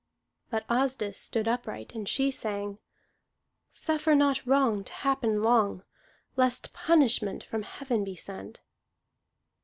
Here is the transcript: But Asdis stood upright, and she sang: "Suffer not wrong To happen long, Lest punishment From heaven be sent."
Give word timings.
But 0.49 0.65
Asdis 0.67 1.15
stood 1.19 1.47
upright, 1.47 1.93
and 1.93 2.09
she 2.09 2.31
sang: 2.31 2.79
"Suffer 3.69 4.15
not 4.15 4.43
wrong 4.47 4.83
To 4.83 4.91
happen 4.91 5.43
long, 5.43 5.83
Lest 6.35 6.73
punishment 6.73 7.43
From 7.43 7.61
heaven 7.61 8.03
be 8.03 8.15
sent." 8.15 8.61